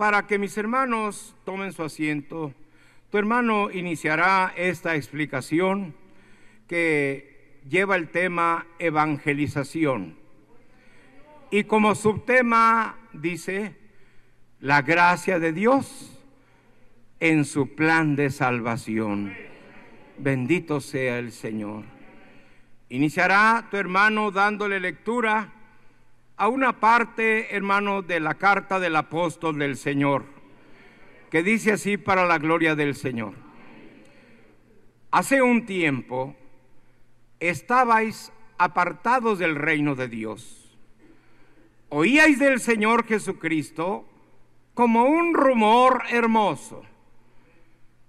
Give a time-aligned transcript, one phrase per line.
[0.00, 2.54] Para que mis hermanos tomen su asiento,
[3.10, 5.94] tu hermano iniciará esta explicación
[6.66, 10.16] que lleva el tema evangelización.
[11.50, 13.76] Y como subtema dice,
[14.60, 16.18] la gracia de Dios
[17.18, 19.34] en su plan de salvación.
[20.16, 21.84] Bendito sea el Señor.
[22.88, 25.52] Iniciará tu hermano dándole lectura
[26.40, 30.24] a una parte, hermano, de la carta del apóstol del Señor,
[31.30, 33.34] que dice así para la gloria del Señor.
[35.10, 36.34] Hace un tiempo
[37.40, 40.78] estabais apartados del reino de Dios.
[41.90, 44.08] Oíais del Señor Jesucristo
[44.72, 46.84] como un rumor hermoso.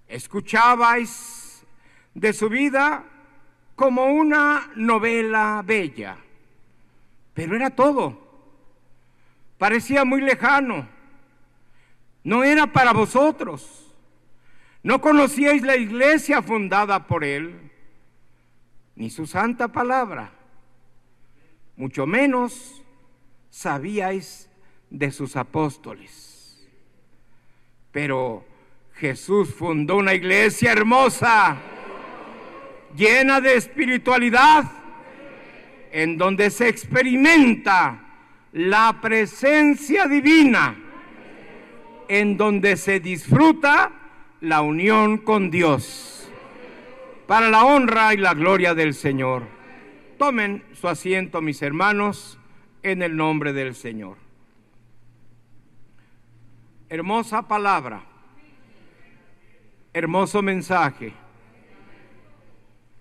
[0.07, 1.65] Escuchabais
[2.13, 3.03] de su vida
[3.75, 6.15] como una novela bella
[7.33, 8.17] pero era todo.
[9.57, 10.87] Parecía muy lejano.
[12.23, 13.93] No era para vosotros.
[14.83, 17.71] No conocíais la iglesia fundada por él,
[18.95, 20.31] ni su santa palabra.
[21.75, 22.81] Mucho menos
[23.49, 24.49] sabíais
[24.89, 26.67] de sus apóstoles.
[27.91, 28.45] Pero
[28.95, 31.57] Jesús fundó una iglesia hermosa,
[32.95, 34.80] llena de espiritualidad
[35.91, 37.99] en donde se experimenta
[38.53, 40.75] la presencia divina,
[42.07, 43.91] en donde se disfruta
[44.41, 46.29] la unión con Dios,
[47.27, 49.43] para la honra y la gloria del Señor.
[50.17, 52.39] Tomen su asiento, mis hermanos,
[52.83, 54.17] en el nombre del Señor.
[56.89, 58.03] Hermosa palabra,
[59.93, 61.13] hermoso mensaje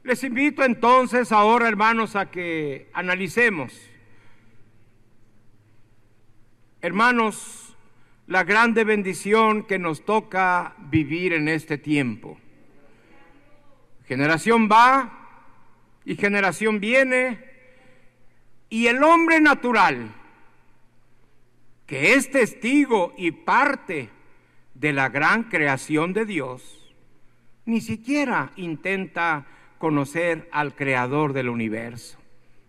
[0.03, 3.79] les invito entonces ahora, hermanos, a que analicemos.
[6.81, 7.77] Hermanos,
[8.27, 12.39] la grande bendición que nos toca vivir en este tiempo.
[14.07, 15.19] Generación va
[16.05, 17.45] y generación viene
[18.71, 20.15] y el hombre natural,
[21.87, 24.09] que es testigo y parte
[24.75, 26.95] de la gran creación de Dios,
[27.67, 29.47] ni siquiera intenta
[29.81, 32.19] conocer al creador del universo,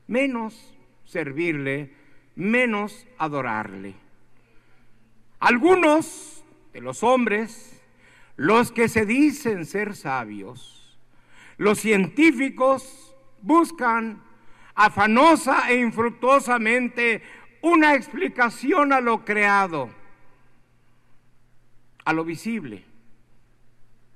[0.07, 0.73] menos
[1.03, 1.91] servirle,
[2.37, 3.95] menos adorarle.
[5.41, 7.81] Algunos de los hombres,
[8.37, 10.97] los que se dicen ser sabios,
[11.57, 14.23] los científicos buscan
[14.73, 17.21] afanosa e infructuosamente
[17.61, 19.89] una explicación a lo creado,
[22.05, 22.85] a lo visible.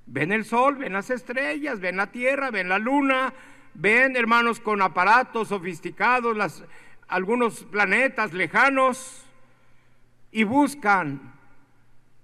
[0.07, 3.33] Ven el sol, ven las estrellas, ven la tierra, ven la luna,
[3.73, 6.63] ven hermanos con aparatos sofisticados, las,
[7.07, 9.25] algunos planetas lejanos
[10.31, 11.33] y buscan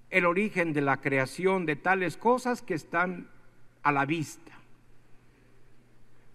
[0.09, 3.27] el origen de la creación de tales cosas que están
[3.83, 4.51] a la vista.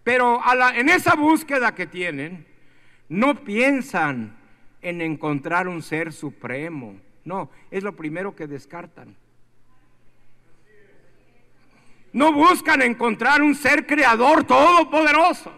[0.03, 0.41] Pero
[0.73, 2.45] en esa búsqueda que tienen,
[3.09, 4.35] no piensan
[4.81, 6.97] en encontrar un ser supremo.
[7.25, 9.15] No, es lo primero que descartan.
[12.17, 15.51] No buscan encontrar un ser creador todopoderoso.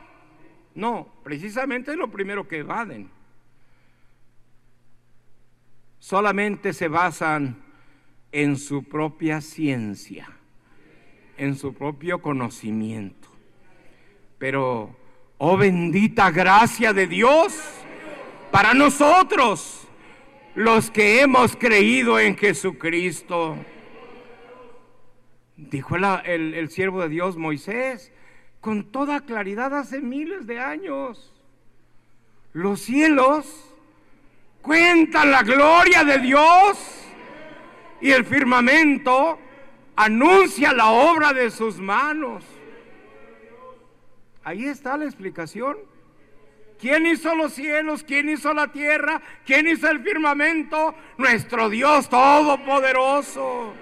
[0.75, 3.09] No, precisamente es lo primero que evaden.
[5.99, 7.63] Solamente se basan
[8.33, 10.27] en su propia ciencia,
[11.37, 13.29] en su propio conocimiento.
[14.37, 14.97] Pero,
[15.37, 17.57] oh bendita gracia de Dios
[18.51, 19.87] para nosotros,
[20.55, 23.55] los que hemos creído en Jesucristo.
[25.67, 28.13] Dijo el, siervo de Dios Moisés
[28.61, 31.33] con toda claridad hace miles de años.
[32.53, 33.73] Los cielos
[34.61, 37.05] cuentan la gloria de Dios
[37.99, 39.37] y el firmamento
[39.97, 42.45] anuncia la obra de sus manos.
[44.43, 45.77] Ahí está la explicación.
[46.79, 48.03] ¿Quién hizo los cielos?
[48.03, 49.21] ¿Quién hizo la tierra?
[49.45, 50.95] ¿Quién hizo el firmamento?
[51.17, 53.73] Nuestro Dios Todopoderoso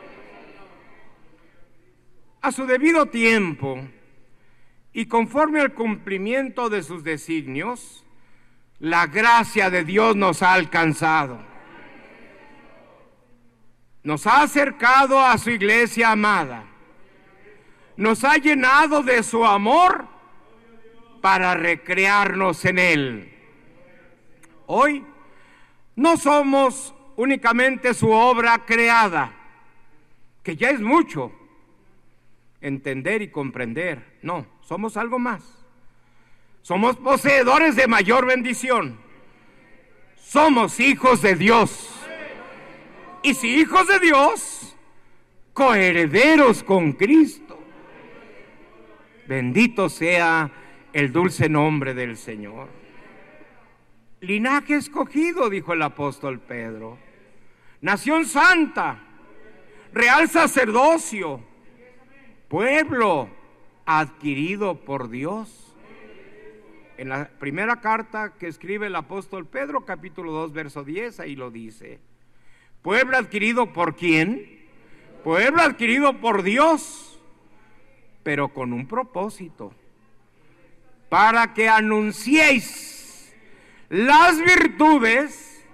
[2.41, 3.79] a su debido tiempo
[4.93, 8.03] y conforme al cumplimiento de sus designios,
[8.79, 11.39] la gracia de Dios nos ha alcanzado.
[14.03, 16.63] Nos ha acercado a su iglesia amada.
[17.95, 20.07] Nos ha llenado de su amor
[21.21, 23.33] para recrearnos en él.
[24.67, 25.03] Hoy
[25.95, 29.33] no somos únicamente su obra creada,
[30.43, 31.31] que ya es mucho,
[32.61, 34.17] entender y comprender.
[34.21, 35.43] No, somos algo más.
[36.61, 38.99] Somos poseedores de mayor bendición.
[40.17, 41.93] Somos hijos de Dios.
[43.23, 44.75] Y si hijos de Dios,
[45.53, 47.59] coherederos con Cristo.
[49.27, 50.51] Bendito sea
[50.93, 52.69] el dulce nombre del Señor.
[54.19, 56.97] Linaje escogido, dijo el apóstol Pedro.
[57.81, 58.99] Nación santa,
[59.93, 61.43] real sacerdocio,
[62.47, 63.29] pueblo
[63.85, 65.75] adquirido por Dios.
[66.97, 71.51] En la primera carta que escribe el apóstol Pedro, capítulo 2, verso 10, ahí lo
[71.51, 71.99] dice.
[72.81, 74.65] Pueblo adquirido por quién?
[75.23, 77.19] Pueblo adquirido por Dios,
[78.23, 79.73] pero con un propósito.
[81.09, 83.33] Para que anunciéis
[83.89, 85.65] las virtudes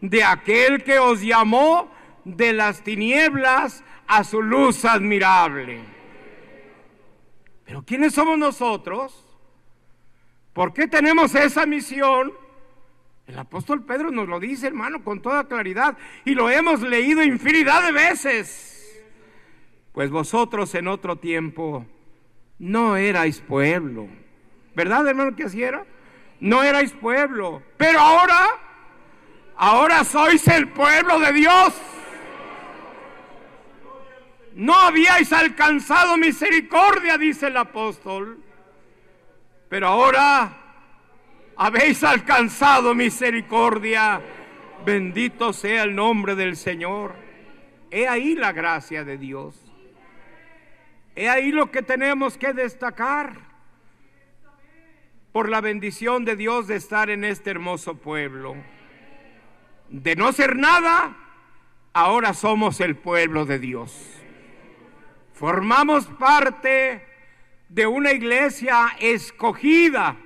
[0.00, 1.90] de aquel que os llamó
[2.24, 5.99] de las tinieblas a su luz admirable.
[7.70, 9.24] Pero ¿quiénes somos nosotros?
[10.52, 12.32] ¿Por qué tenemos esa misión?
[13.28, 17.84] El apóstol Pedro nos lo dice, hermano, con toda claridad, y lo hemos leído infinidad
[17.84, 19.00] de veces.
[19.92, 21.86] Pues vosotros en otro tiempo
[22.58, 24.08] no erais pueblo.
[24.74, 25.86] ¿Verdad, hermano, que así era?
[26.40, 27.62] No erais pueblo.
[27.76, 28.48] Pero ahora,
[29.54, 31.72] ahora sois el pueblo de Dios.
[34.54, 38.42] No habíais alcanzado misericordia, dice el apóstol,
[39.68, 40.56] pero ahora
[41.56, 44.20] habéis alcanzado misericordia.
[44.84, 47.14] Bendito sea el nombre del Señor.
[47.90, 49.60] He ahí la gracia de Dios.
[51.14, 53.50] He ahí lo que tenemos que destacar
[55.32, 58.56] por la bendición de Dios de estar en este hermoso pueblo.
[59.88, 61.16] De no ser nada,
[61.92, 64.19] ahora somos el pueblo de Dios.
[65.40, 67.02] Formamos parte
[67.70, 70.18] de una iglesia escogida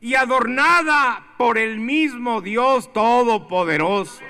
[0.00, 4.22] y adornada por el mismo Dios Todopoderoso.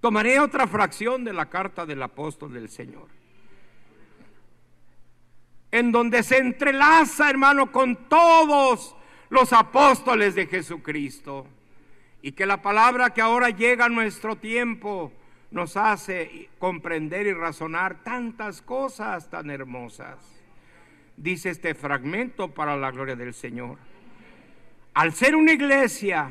[0.00, 3.08] Tomaré otra fracción de la carta del apóstol del Señor,
[5.72, 8.94] en donde se entrelaza, hermano, con todos
[9.30, 11.44] los apóstoles de Jesucristo,
[12.22, 15.12] y que la palabra que ahora llega a nuestro tiempo,
[15.50, 20.18] nos hace comprender y razonar tantas cosas tan hermosas.
[21.16, 23.78] Dice este fragmento para la gloria del Señor.
[24.94, 26.30] Al ser una iglesia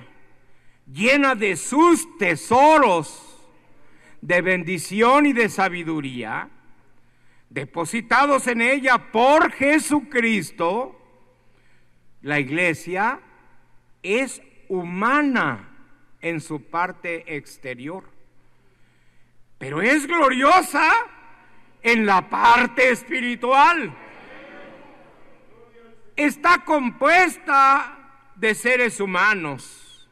[0.91, 3.31] llena de sus tesoros
[4.21, 6.49] de bendición y de sabiduría,
[7.49, 10.99] depositados en ella por Jesucristo,
[12.21, 13.19] la iglesia
[14.01, 15.69] es humana
[16.21, 18.14] en su parte exterior
[19.57, 20.91] pero es gloriosa
[21.81, 23.93] en la parte espiritual.
[26.15, 27.97] Está compuesta
[28.35, 30.07] de seres humanos,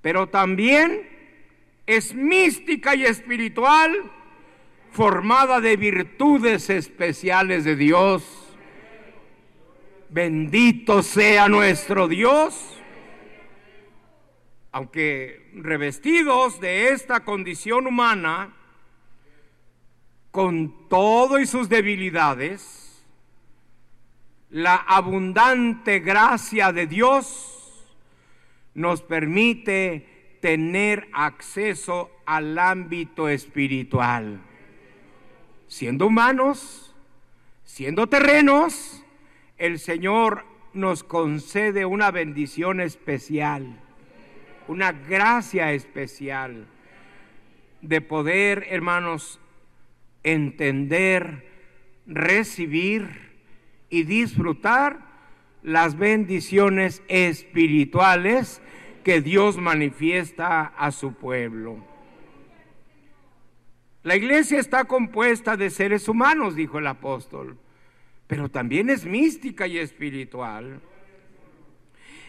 [0.00, 1.08] pero también
[1.86, 3.92] es mística y espiritual,
[4.92, 8.24] formada de virtudes especiales de Dios.
[10.10, 12.74] Bendito sea nuestro Dios
[14.74, 18.54] aunque revestidos de esta condición humana,
[20.30, 23.04] con todo y sus debilidades,
[24.50, 27.86] la abundante gracia de Dios
[28.74, 34.40] nos permite tener acceso al ámbito espiritual.
[35.68, 36.94] Siendo humanos,
[37.64, 39.04] siendo terrenos,
[39.56, 43.83] el Señor nos concede una bendición especial
[44.68, 46.66] una gracia especial
[47.82, 49.40] de poder, hermanos,
[50.22, 51.48] entender,
[52.06, 53.32] recibir
[53.90, 54.98] y disfrutar
[55.62, 58.60] las bendiciones espirituales
[59.02, 61.84] que Dios manifiesta a su pueblo.
[64.02, 67.56] La iglesia está compuesta de seres humanos, dijo el apóstol,
[68.26, 70.80] pero también es mística y espiritual.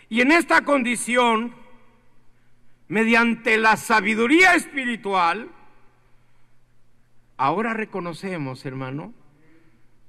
[0.07, 1.53] Y en esta condición,
[2.87, 5.49] mediante la sabiduría espiritual,
[7.37, 9.13] ahora reconocemos, hermano,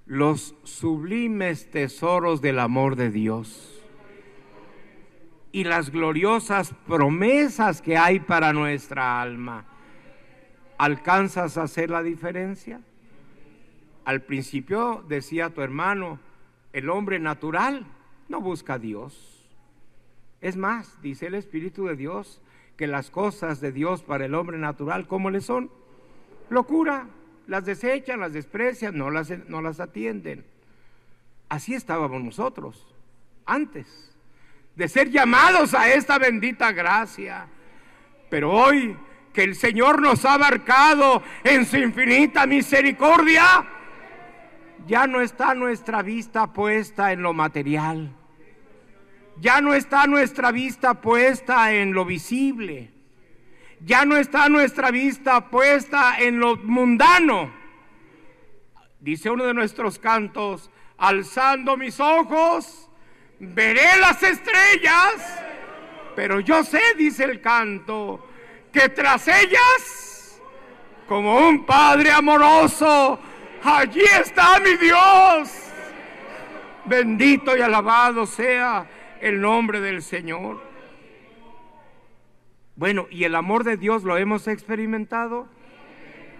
[0.04, 3.82] los sublimes tesoros del amor de Dios
[5.52, 9.64] y las gloriosas promesas que hay para nuestra alma.
[10.78, 12.80] ¿Alcanzas a hacer la diferencia?
[14.04, 16.20] Al principio decía tu hermano,
[16.72, 17.86] el hombre natural
[18.28, 19.46] no busca a Dios.
[20.40, 22.40] Es más, dice el Espíritu de Dios,
[22.76, 25.70] que las cosas de Dios para el hombre natural, ¿cómo le son?
[26.50, 27.06] Locura,
[27.46, 30.44] las desechan, las desprecian, no las, no las atienden.
[31.48, 32.94] Así estábamos nosotros
[33.46, 34.12] antes
[34.74, 37.46] de ser llamados a esta bendita gracia.
[38.28, 38.96] Pero hoy
[39.32, 43.66] que el Señor nos ha abarcado en su infinita misericordia,
[44.86, 48.14] ya no está nuestra vista puesta en lo material.
[49.38, 52.90] Ya no está nuestra vista puesta en lo visible.
[53.80, 57.52] Ya no está nuestra vista puesta en lo mundano.
[59.00, 62.88] Dice uno de nuestros cantos, alzando mis ojos,
[63.38, 65.40] veré las estrellas,
[66.16, 68.26] pero yo sé, dice el canto,
[68.72, 70.40] que tras ellas,
[71.06, 73.20] como un Padre amoroso,
[73.62, 75.50] allí está mi Dios.
[76.86, 78.86] Bendito y alabado sea
[79.20, 80.60] el nombre del Señor.
[82.76, 85.48] Bueno, ¿y el amor de Dios lo hemos experimentado?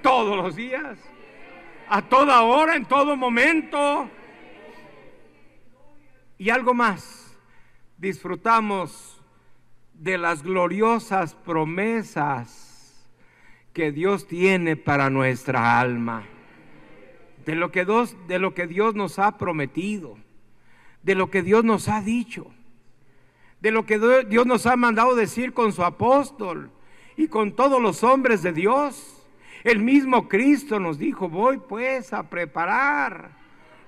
[0.03, 0.99] Todos los días,
[1.89, 4.09] a toda hora, en todo momento.
[6.39, 7.37] Y algo más,
[7.97, 9.23] disfrutamos
[9.95, 13.09] de las gloriosas promesas
[13.73, 16.25] que Dios tiene para nuestra alma,
[17.45, 20.19] de lo que Dios, de lo que Dios nos ha prometido,
[21.03, 22.51] de lo que Dios nos ha dicho,
[23.67, 26.71] de lo que Dios nos ha mandado decir con su apóstol
[27.17, 29.25] y con todos los hombres de Dios.
[29.65, 33.33] El mismo Cristo nos dijo, voy pues a preparar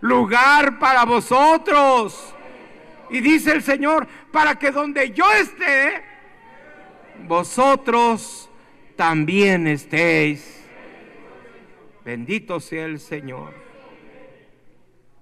[0.00, 2.34] lugar para vosotros
[3.08, 6.02] y dice el Señor, para que donde yo esté,
[7.28, 8.50] vosotros
[8.96, 10.66] también estéis.
[12.04, 13.54] Bendito sea el Señor.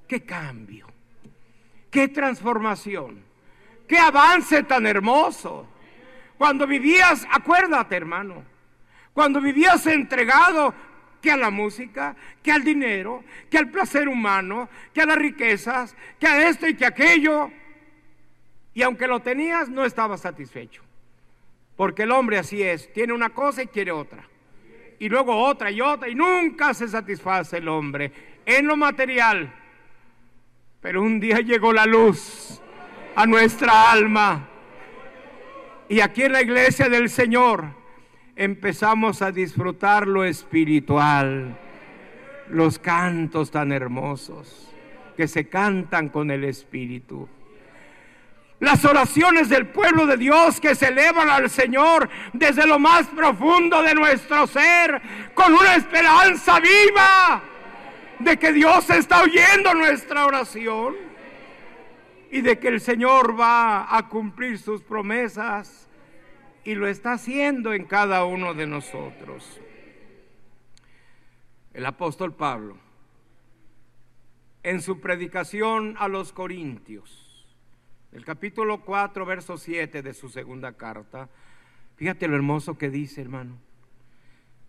[0.08, 0.86] Qué cambio,
[1.90, 3.25] qué transformación,
[3.86, 5.66] qué avance tan hermoso.
[6.38, 8.44] Cuando vivías, acuérdate hermano,
[9.12, 10.74] cuando vivías entregado
[11.20, 15.96] que a la música, que al dinero, que al placer humano, que a las riquezas,
[16.20, 17.50] que a esto y que aquello,
[18.74, 20.82] y aunque lo tenías, no estaba satisfecho.
[21.76, 24.28] Porque el hombre así es, tiene una cosa y quiere otra.
[24.98, 28.12] Y luego otra y otra, y nunca se satisface el hombre
[28.44, 29.52] en lo material.
[30.80, 32.62] Pero un día llegó la luz
[33.16, 34.46] a nuestra alma.
[35.88, 37.64] Y aquí en la iglesia del Señor
[38.36, 41.56] empezamos a disfrutar lo espiritual,
[42.50, 44.68] los cantos tan hermosos
[45.16, 47.26] que se cantan con el Espíritu.
[48.60, 53.82] Las oraciones del pueblo de Dios que se elevan al Señor desde lo más profundo
[53.82, 55.00] de nuestro ser,
[55.34, 57.42] con una esperanza viva
[58.18, 61.05] de que Dios está oyendo nuestra oración
[62.36, 65.88] y de que el Señor va a cumplir sus promesas
[66.64, 69.58] y lo está haciendo en cada uno de nosotros.
[71.72, 72.76] El apóstol Pablo,
[74.62, 77.46] en su predicación a los Corintios,
[78.12, 81.30] el capítulo 4, verso 7 de su segunda carta.
[81.96, 83.56] Fíjate lo hermoso que dice, hermano.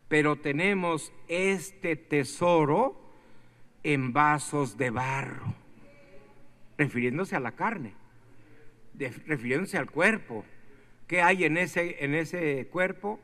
[0.08, 3.12] Pero tenemos este tesoro
[3.84, 5.67] en vasos de barro,
[6.78, 7.94] refiriéndose a la carne,
[9.26, 10.46] refiriéndose al cuerpo.
[11.08, 13.20] ¿Qué hay en ese, en ese cuerpo?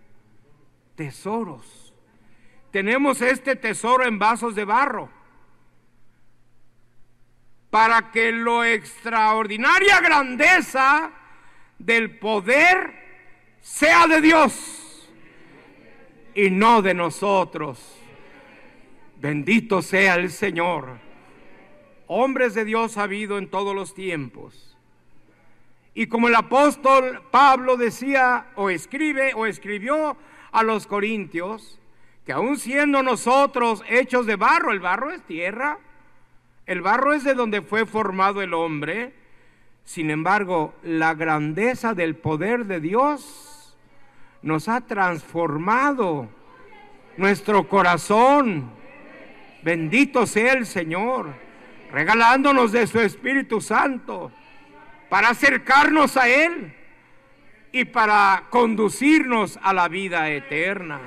[0.96, 1.94] Tesoros.
[2.72, 5.10] Tenemos este tesoro en vasos de barro
[7.70, 11.12] para que lo extraordinaria grandeza
[11.80, 12.94] del poder
[13.62, 15.10] sea de Dios
[16.36, 17.98] y no de nosotros.
[19.18, 21.00] Bendito sea el Señor.
[22.16, 24.78] Hombres de Dios ha habido en todos los tiempos.
[25.96, 30.16] Y como el apóstol Pablo decía o escribe o escribió
[30.52, 31.80] a los corintios,
[32.24, 35.80] que aun siendo nosotros hechos de barro, el barro es tierra,
[36.68, 39.16] el barro es de donde fue formado el hombre.
[39.84, 43.76] Sin embargo, la grandeza del poder de Dios
[44.44, 46.30] nos ha transformado
[47.18, 48.70] nuestro corazón.
[49.64, 51.34] Bendito sea el Señor,
[51.94, 54.32] regalándonos de su Espíritu Santo
[55.10, 56.74] para acercarnos a Él
[57.72, 61.00] y para conducirnos a la vida eterna.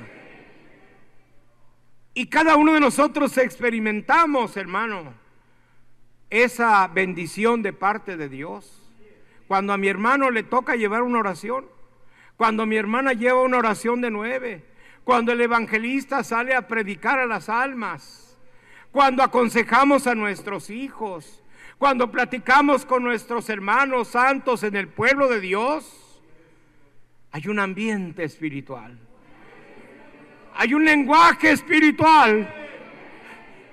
[2.13, 5.13] Y cada uno de nosotros experimentamos, hermano,
[6.29, 8.81] esa bendición de parte de Dios.
[9.47, 11.65] Cuando a mi hermano le toca llevar una oración,
[12.37, 14.65] cuando mi hermana lleva una oración de nueve,
[15.03, 18.26] cuando el evangelista sale a predicar a las almas,
[18.91, 21.43] cuando aconsejamos a nuestros hijos,
[21.77, 26.21] cuando platicamos con nuestros hermanos santos en el pueblo de Dios,
[27.31, 28.97] hay un ambiente espiritual,
[30.55, 32.67] hay un lenguaje espiritual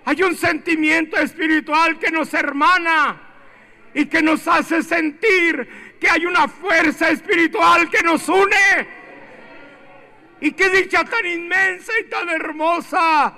[0.07, 3.21] hay un sentimiento espiritual que nos hermana
[3.95, 9.05] y que nos hace sentir que hay una fuerza espiritual que nos une.
[10.41, 13.35] Y qué dicha tan inmensa y tan hermosa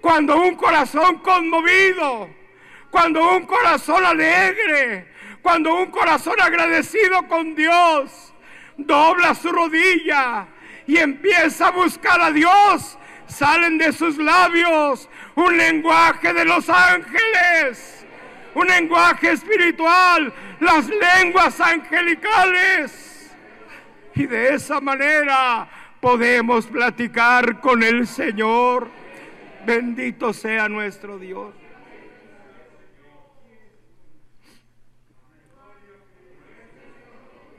[0.00, 2.28] cuando un corazón conmovido,
[2.90, 5.08] cuando un corazón alegre,
[5.42, 8.32] cuando un corazón agradecido con Dios
[8.76, 10.46] dobla su rodilla
[10.86, 18.06] y empieza a buscar a Dios, salen de sus labios un lenguaje de los ángeles,
[18.54, 23.36] un lenguaje espiritual, las lenguas angelicales.
[24.14, 25.68] Y de esa manera
[26.00, 28.88] podemos platicar con el Señor.
[29.68, 31.54] Bendito sea nuestro Dios.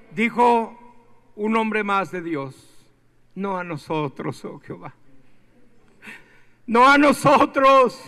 [0.10, 0.76] Dijo
[1.36, 2.56] un hombre más de Dios,
[3.36, 4.96] no a nosotros, oh Jehová,
[6.66, 8.02] no a nosotros,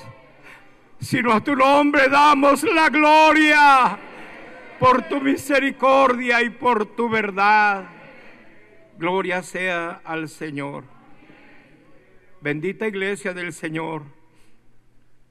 [1.00, 4.00] sino a tu nombre damos la gloria
[4.80, 7.88] por tu misericordia y por tu verdad.
[8.98, 10.91] Gloria sea al Señor.
[12.42, 14.02] Bendita iglesia del Señor.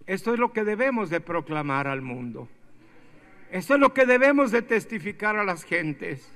[0.07, 2.49] Esto es lo que debemos de proclamar al mundo.
[3.51, 6.31] Esto es lo que debemos de testificar a las gentes.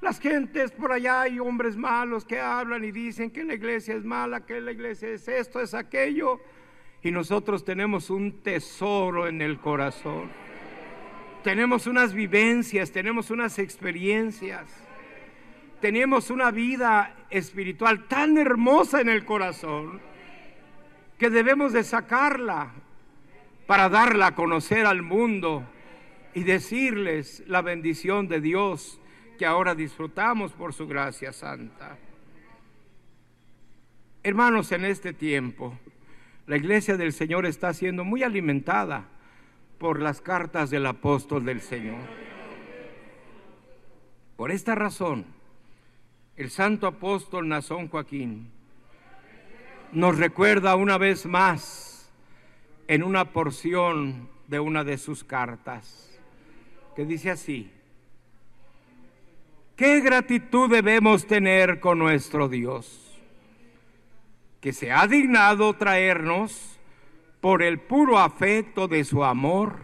[0.00, 4.04] Las gentes por allá hay hombres malos que hablan y dicen que la iglesia es
[4.04, 6.40] mala, que la iglesia es esto, es aquello.
[7.02, 10.30] Y nosotros tenemos un tesoro en el corazón.
[11.42, 14.83] Tenemos unas vivencias, tenemos unas experiencias.
[15.84, 20.00] Tenemos una vida espiritual tan hermosa en el corazón
[21.18, 22.72] que debemos de sacarla
[23.66, 25.62] para darla a conocer al mundo
[26.32, 28.98] y decirles la bendición de Dios
[29.38, 31.98] que ahora disfrutamos por su gracia santa.
[34.22, 35.78] Hermanos, en este tiempo,
[36.46, 39.04] la iglesia del Señor está siendo muy alimentada
[39.76, 42.00] por las cartas del apóstol del Señor.
[44.38, 45.33] Por esta razón,
[46.36, 48.50] el santo apóstol Nazón Joaquín
[49.92, 52.10] nos recuerda una vez más
[52.88, 56.18] en una porción de una de sus cartas,
[56.96, 57.70] que dice así,
[59.76, 63.20] ¿Qué gratitud debemos tener con nuestro Dios?
[64.60, 66.78] Que se ha dignado traernos
[67.40, 69.78] por el puro afecto de su amor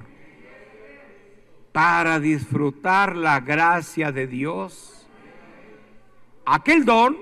[1.73, 5.00] para disfrutar la gracia de Dios.
[6.53, 7.17] Aquel don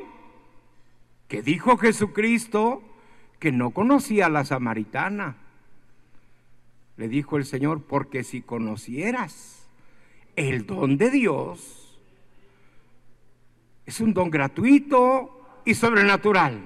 [1.28, 2.82] que dijo Jesucristo
[3.38, 5.36] que no conocía a la samaritana.
[6.96, 9.68] Le dijo el Señor, porque si conocieras
[10.34, 12.00] el don de Dios,
[13.84, 16.62] es un don gratuito y sobrenatural,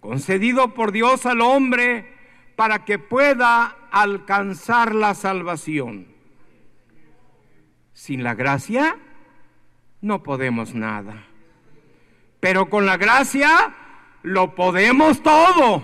[0.00, 2.10] concedido por Dios al hombre
[2.56, 6.06] para que pueda alcanzar la salvación.
[7.92, 8.96] Sin la gracia
[10.00, 11.26] no podemos nada,
[12.44, 13.74] pero con la gracia
[14.22, 15.82] lo podemos todo.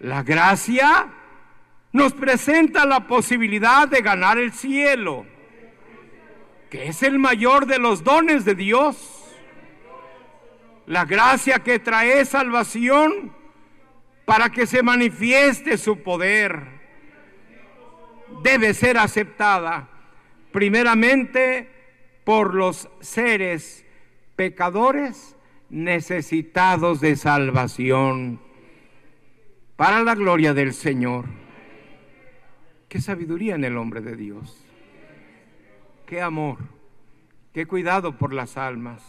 [0.00, 1.08] La gracia
[1.92, 5.24] nos presenta la posibilidad de ganar el cielo
[6.68, 9.24] que es el mayor de los dones de Dios.
[10.84, 13.34] La gracia que trae salvación
[14.26, 16.62] para que se manifieste su poder
[18.42, 19.88] debe ser aceptada
[20.52, 21.70] primeramente
[22.22, 23.86] por los seres
[24.38, 25.36] pecadores
[25.68, 28.40] necesitados de salvación
[29.76, 31.26] para la gloria del Señor.
[32.88, 34.64] Qué sabiduría en el hombre de Dios
[36.08, 36.56] qué amor,
[37.52, 39.02] qué cuidado por las almas.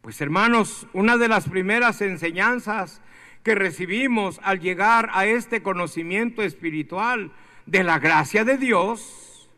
[0.00, 3.00] Pues hermanos, una de las primeras enseñanzas
[3.44, 7.30] que recibimos al llegar a este conocimiento espiritual
[7.66, 9.48] de la gracia de Dios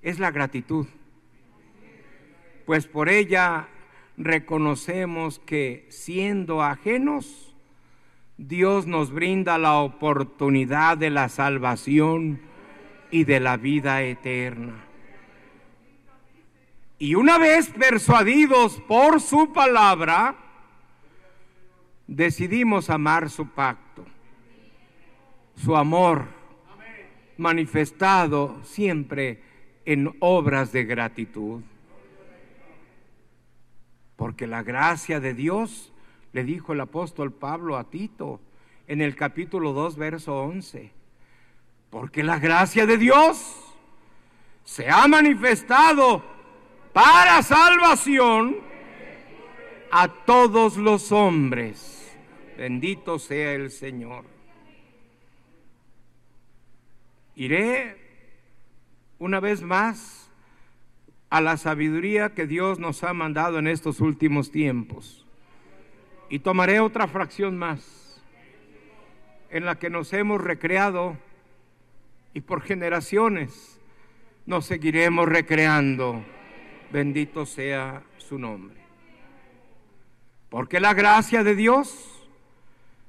[0.00, 0.86] es la gratitud.
[2.66, 3.68] Pues por ella
[4.16, 7.54] reconocemos que siendo ajenos,
[8.36, 12.40] Dios nos brinda la oportunidad de la salvación
[13.10, 14.84] y de la vida eterna.
[16.98, 20.36] Y una vez persuadidos por su palabra,
[22.06, 24.04] decidimos amar su pacto,
[25.56, 26.26] su amor
[27.36, 29.42] manifestado siempre
[29.84, 31.62] en obras de gratitud.
[34.16, 35.92] Porque la gracia de Dios,
[36.32, 38.40] le dijo el apóstol Pablo a Tito
[38.86, 40.92] en el capítulo 2, verso 11,
[41.90, 43.54] porque la gracia de Dios
[44.64, 46.24] se ha manifestado
[46.92, 48.56] para salvación
[49.90, 52.16] a todos los hombres.
[52.56, 54.24] Bendito sea el Señor.
[57.36, 57.96] Iré
[59.18, 60.23] una vez más
[61.34, 65.26] a la sabiduría que Dios nos ha mandado en estos últimos tiempos.
[66.30, 68.22] Y tomaré otra fracción más
[69.50, 71.18] en la que nos hemos recreado
[72.34, 73.80] y por generaciones
[74.46, 76.24] nos seguiremos recreando.
[76.92, 78.76] Bendito sea su nombre.
[80.50, 82.28] Porque la gracia de Dios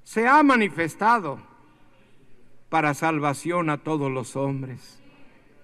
[0.03, 1.39] se ha manifestado
[2.69, 4.99] para salvación a todos los hombres,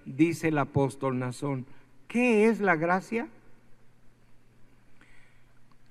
[0.04, 1.66] dice el apóstol Nazón.
[2.12, 3.26] ¿Qué es la gracia?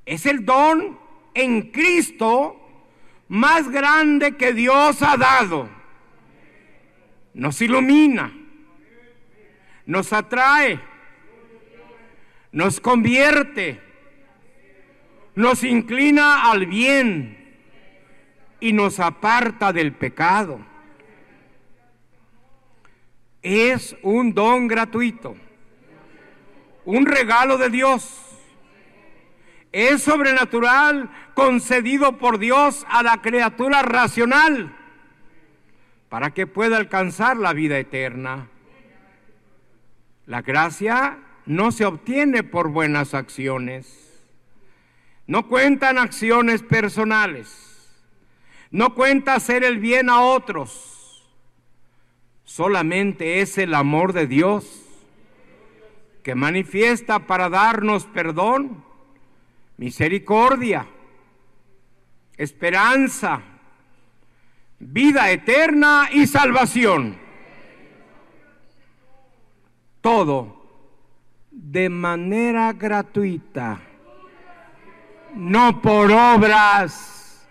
[0.06, 1.00] Es el don
[1.34, 2.58] en Cristo
[3.28, 5.68] más grande que Dios ha dado.
[7.34, 8.32] Nos ilumina,
[9.88, 10.80] nos atrae,
[12.52, 13.82] nos convierte,
[15.34, 17.58] nos inclina al bien
[18.60, 20.60] y nos aparta del pecado.
[23.42, 25.36] Es un don gratuito,
[26.86, 28.18] un regalo de Dios.
[29.72, 34.76] Es sobrenatural concedido por Dios a la criatura racional
[36.10, 38.50] para que pueda alcanzar la vida eterna.
[40.26, 44.24] La gracia no se obtiene por buenas acciones.
[45.26, 47.70] No cuentan acciones personales.
[48.72, 51.32] No cuenta hacer el bien a otros.
[52.44, 54.81] Solamente es el amor de Dios
[56.24, 58.84] que manifiesta para darnos perdón,
[59.78, 60.88] misericordia,
[62.38, 63.42] esperanza,
[64.80, 67.18] vida eterna y salvación.
[70.02, 70.62] Todo
[71.52, 73.80] de manera gratuita,
[75.36, 77.48] no por obras,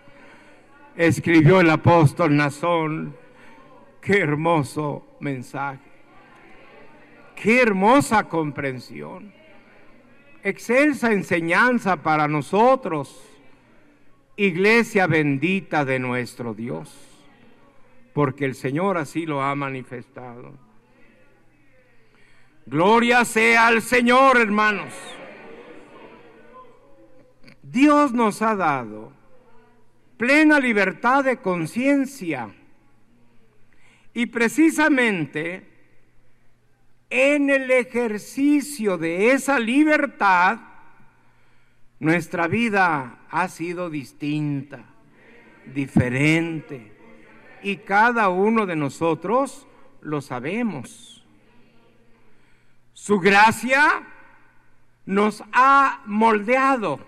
[0.95, 3.15] escribió el apóstol Nazón.
[4.01, 5.90] Qué hermoso mensaje,
[7.41, 9.33] qué hermosa comprensión,
[10.43, 13.19] excelsa enseñanza para nosotros,
[14.35, 16.95] iglesia bendita de nuestro Dios,
[18.13, 20.53] porque el Señor así lo ha manifestado.
[22.67, 24.93] Gloria sea al Señor, hermanos.
[27.63, 29.13] Dios nos ha dado
[30.15, 32.53] plena libertad de conciencia
[34.13, 35.70] y precisamente
[37.11, 40.59] en el ejercicio de esa libertad,
[41.99, 44.85] nuestra vida ha sido distinta,
[45.65, 46.97] diferente,
[47.61, 49.67] y cada uno de nosotros
[50.01, 51.23] lo sabemos.
[52.93, 54.07] Su gracia
[55.05, 56.99] nos ha moldeado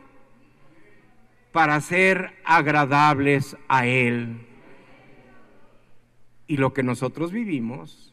[1.54, 4.46] para ser agradables a Él.
[6.46, 8.13] Y lo que nosotros vivimos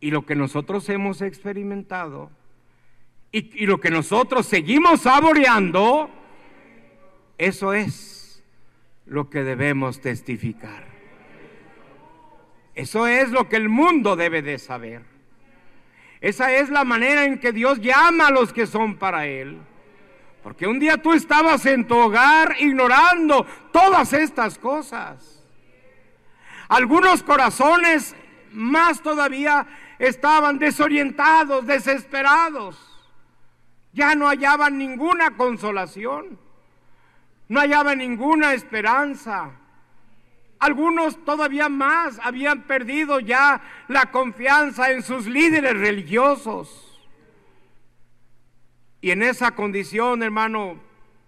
[0.00, 2.30] y lo que nosotros hemos experimentado
[3.30, 6.08] y, lo que nosotros seguimos saboreando,
[7.36, 8.42] eso es
[9.04, 10.86] lo que debemos testificar.
[12.74, 15.02] Eso es lo que el mundo debe de saber.
[16.20, 19.58] Esa es la manera en que Dios llama a los que son para Él.
[20.42, 25.44] Porque un día tú estabas en tu hogar ignorando todas estas cosas.
[26.68, 28.14] Algunos corazones
[28.52, 29.66] más todavía
[29.98, 32.76] estaban desorientados, desesperados.
[33.92, 36.38] Ya no hallaban ninguna consolación,
[37.48, 39.52] no hallaban ninguna esperanza.
[40.58, 46.84] Algunos todavía más habían perdido ya la confianza en sus líderes religiosos.
[49.00, 50.80] Y en esa condición, hermano,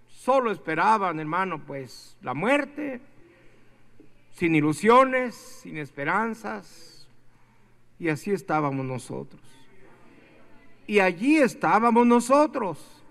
[0.09, 3.01] solo esperaban, hermano, pues la muerte,
[4.33, 6.90] sin ilusiones, sin esperanzas.
[8.01, 9.41] Y así estábamos nosotros.
[10.89, 13.05] Y allí estábamos nosotros.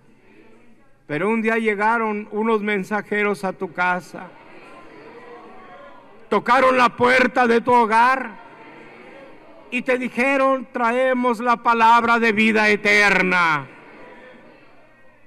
[1.07, 4.29] Pero un día llegaron unos mensajeros a tu casa
[6.29, 8.37] tocaron la puerta de tu hogar
[9.71, 13.67] y te dijeron, traemos la palabra de vida eterna.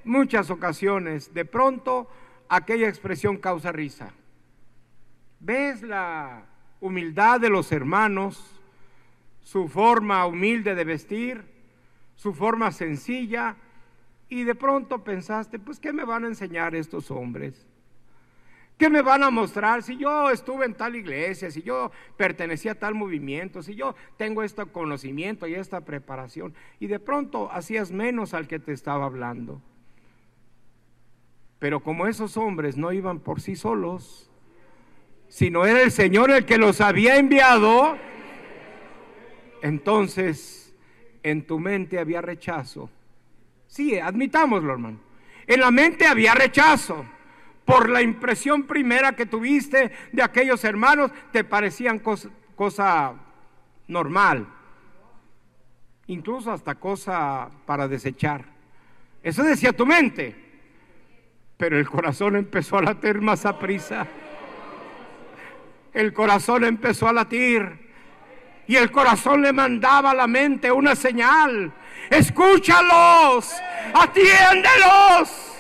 [0.05, 2.09] Muchas ocasiones, de pronto,
[2.49, 4.13] aquella expresión causa risa.
[5.39, 6.45] ¿Ves la
[6.81, 8.62] humildad de los hermanos?
[9.43, 11.45] Su forma humilde de vestir,
[12.15, 13.57] su forma sencilla,
[14.29, 17.67] y de pronto pensaste, pues, ¿qué me van a enseñar estos hombres?
[18.79, 22.77] ¿Qué me van a mostrar si yo estuve en tal iglesia, si yo pertenecía a
[22.77, 26.55] tal movimiento, si yo tengo este conocimiento y esta preparación?
[26.81, 29.61] Y de pronto hacías menos al que te estaba hablando.
[31.59, 34.31] Pero como esos hombres no iban por sí solos,
[35.29, 37.97] sino era el Señor el que los había enviado,
[39.63, 40.75] entonces
[41.23, 42.91] en tu mente había rechazo
[43.73, 44.99] Sí, admitámoslo, hermano.
[45.47, 47.07] En la mente había rechazo.
[47.65, 53.15] Por la impresión primera que tuviste de aquellos hermanos, te parecían cosa, cosa
[53.89, 54.47] normal.
[56.09, 58.45] Incluso hasta cosa para desechar.
[59.23, 60.37] Eso decía tu mente.
[61.57, 64.07] Pero el corazón empezó a latir más a prisa.
[65.95, 67.82] El corazón empezó a latir.
[68.67, 71.73] Y el corazón le mandaba a la mente una señal.
[72.11, 73.55] Escúchalos,
[73.95, 75.53] atiéndelos.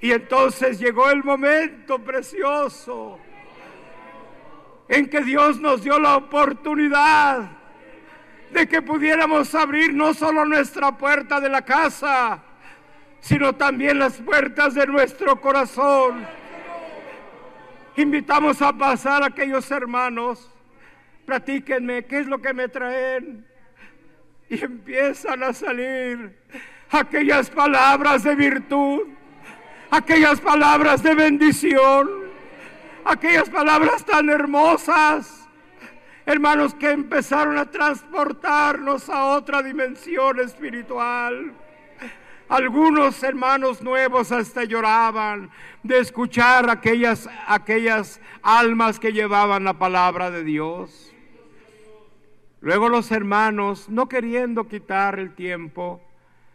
[0.00, 3.18] Y entonces llegó el momento precioso
[4.88, 7.50] en que Dios nos dio la oportunidad
[8.50, 12.42] de que pudiéramos abrir no solo nuestra puerta de la casa,
[13.20, 16.26] sino también las puertas de nuestro corazón.
[17.96, 20.53] Invitamos a pasar a aquellos hermanos,
[21.24, 23.46] platíquenme qué es lo que me traen.
[24.48, 26.36] Y empiezan a salir
[26.90, 29.02] aquellas palabras de virtud,
[29.90, 32.08] aquellas palabras de bendición,
[33.04, 35.48] aquellas palabras tan hermosas,
[36.26, 41.54] hermanos, que empezaron a transportarnos a otra dimensión espiritual.
[42.48, 45.50] Algunos hermanos nuevos hasta lloraban
[45.82, 51.13] de escuchar aquellas, aquellas almas que llevaban la palabra de Dios.
[52.64, 56.00] Luego los hermanos, no queriendo quitar el tiempo,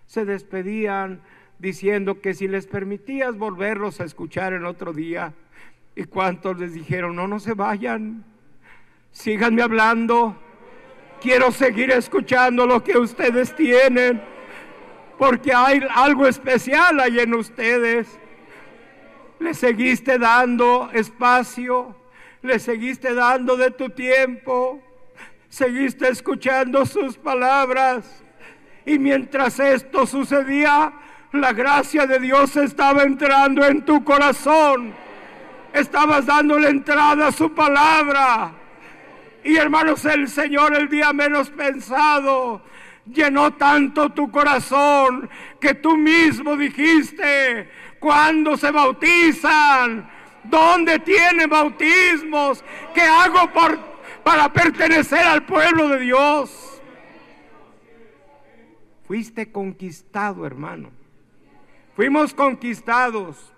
[0.08, 1.22] se despedían
[1.60, 5.36] diciendo que si les permitías volverlos a escuchar en otro día,
[5.95, 8.26] y cuántos les dijeron, no, no se vayan,
[9.12, 10.36] síganme hablando,
[11.22, 14.19] quiero seguir escuchando lo que ustedes tienen,
[15.19, 18.19] porque hay algo especial ahí en ustedes.
[19.38, 21.95] Le seguiste dando espacio,
[22.41, 24.82] le seguiste dando de tu tiempo,
[25.50, 28.24] seguiste escuchando sus palabras.
[28.86, 30.94] Y mientras esto sucedía,
[31.34, 34.94] la gracia de Dios estaba entrando en tu corazón.
[35.74, 38.52] Estabas dándole entrada a su palabra.
[39.44, 42.62] Y hermanos, el Señor el día menos pensado
[43.06, 50.10] llenó tanto tu corazón que tú mismo dijiste, cuando se bautizan?
[50.44, 52.64] ¿Dónde tienen bautismos?
[52.94, 53.78] ¿Qué hago por,
[54.23, 56.82] para pertenecer al pueblo de Dios?
[59.05, 60.91] Fuiste conquistado, hermano.
[61.95, 63.53] Fuimos conquistados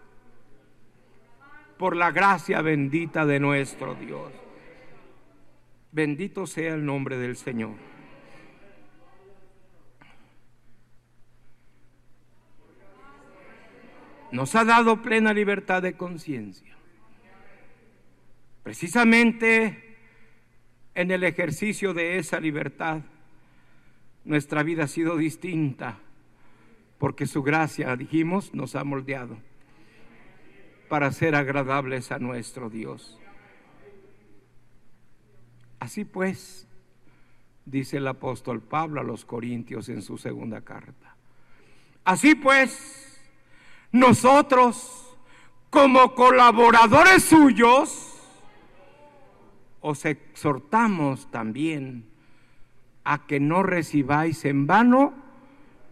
[1.77, 4.31] por la gracia bendita de nuestro Dios.
[5.91, 7.75] Bendito sea el nombre del Señor.
[14.31, 16.73] Nos ha dado plena libertad de conciencia.
[18.63, 19.90] Precisamente
[21.01, 23.01] en el ejercicio de esa libertad,
[24.23, 25.99] nuestra vida ha sido distinta
[26.99, 29.35] porque su gracia, dijimos, nos ha moldeado
[30.87, 33.17] para ser agradables a nuestro Dios.
[35.79, 36.67] Así pues,
[37.65, 41.15] dice el apóstol Pablo a los Corintios en su segunda carta.
[42.03, 43.19] Así pues,
[43.91, 45.17] nosotros,
[45.71, 48.10] como colaboradores suyos,
[49.81, 52.05] os exhortamos también
[53.03, 55.13] a que no recibáis en vano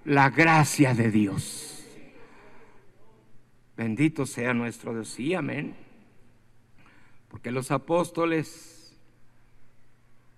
[0.06, 1.86] la gracia de Dios.
[3.76, 5.10] Bendito sea nuestro Dios.
[5.10, 5.76] Sí, amén.
[7.30, 8.98] Porque los apóstoles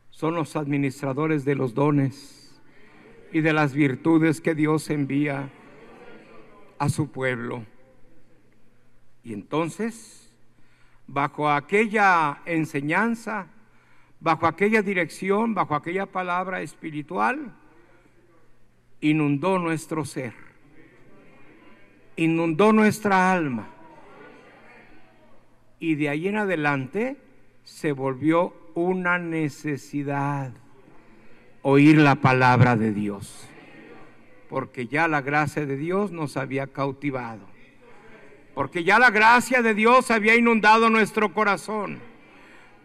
[0.10, 2.60] son los administradores de los dones
[3.34, 5.50] y de las virtudes que Dios envía
[6.78, 7.66] a su pueblo.
[9.24, 10.21] Y entonces,
[11.12, 13.48] bajo aquella enseñanza,
[14.20, 17.54] bajo aquella dirección, bajo aquella palabra espiritual,
[19.02, 20.34] inundó nuestro ser,
[22.16, 23.68] inundó nuestra alma.
[25.80, 27.18] Y de ahí en adelante
[27.64, 30.54] se volvió una necesidad
[31.64, 33.48] oír la palabra de Dios,
[34.50, 37.51] porque ya la gracia de Dios nos había cautivado,
[38.62, 42.00] porque ya la gracia de Dios había inundado nuestro corazón,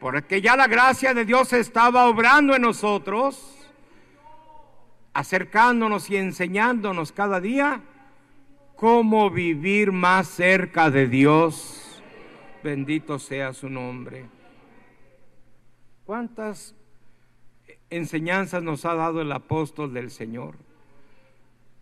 [0.00, 3.54] porque ya la gracia de Dios estaba obrando en nosotros
[5.12, 7.82] acercándonos y enseñándonos cada día
[8.74, 12.02] cómo vivir más cerca de Dios.
[12.64, 14.24] Bendito sea su nombre.
[16.06, 16.74] ¿Cuántas
[17.90, 20.56] enseñanzas nos ha dado el apóstol del Señor?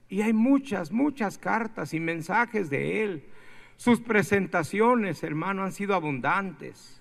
[0.08, 3.30] Y hay muchas, muchas cartas y mensajes de él.
[3.76, 7.00] Sus presentaciones, hermano, han sido abundantes.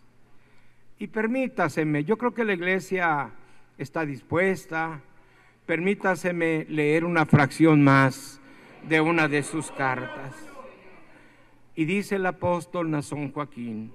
[1.00, 3.32] Y permítaseme, yo creo que la iglesia
[3.78, 5.02] está dispuesta,
[5.66, 8.40] permítaseme leer una fracción más
[8.88, 10.34] de una de sus cartas.
[11.76, 13.92] Y dice el apóstol Nazón Joaquín,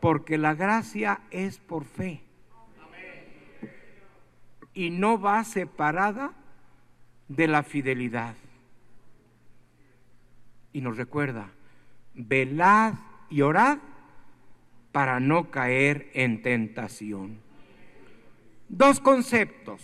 [0.00, 2.22] porque la gracia es por fe
[4.74, 6.32] y no va separada
[7.28, 8.34] de la fidelidad.
[10.72, 11.50] Y nos recuerda,
[12.14, 12.94] velad
[13.30, 13.78] y orad
[14.92, 17.40] para no caer en tentación.
[18.68, 19.82] Dos conceptos,